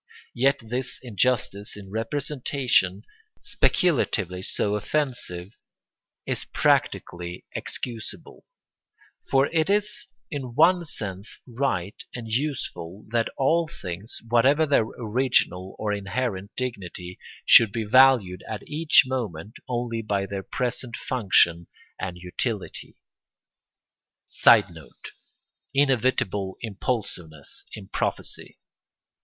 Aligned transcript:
Yet 0.33 0.61
this 0.67 0.97
injustice 1.03 1.77
in 1.77 1.91
representation, 1.91 3.03
speculatively 3.39 4.41
so 4.41 4.73
offensive, 4.73 5.55
is 6.25 6.43
practically 6.45 7.45
excusable; 7.53 8.47
for 9.29 9.45
it 9.53 9.69
is 9.69 10.07
in 10.31 10.55
one 10.55 10.85
sense 10.85 11.39
right 11.45 12.03
and 12.15 12.27
useful 12.31 13.05
that 13.09 13.29
all 13.37 13.67
things, 13.67 14.17
whatever 14.27 14.65
their 14.65 14.81
original 14.85 15.75
or 15.77 15.93
inherent 15.93 16.49
dignity, 16.57 17.19
should 17.45 17.71
be 17.71 17.83
valued 17.83 18.43
at 18.49 18.67
each 18.67 19.03
moment 19.05 19.57
only 19.69 20.01
by 20.01 20.25
their 20.25 20.41
present 20.41 20.95
function 20.95 21.67
and 21.99 22.17
utility. 22.17 22.97
[Sidenote: 24.29 25.11
Inevitable 25.75 26.57
impulsiveness 26.61 27.65
in 27.75 27.87
prophecy. 27.87 28.57